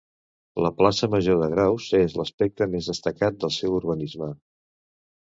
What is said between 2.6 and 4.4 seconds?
més destacat del seu urbanisme.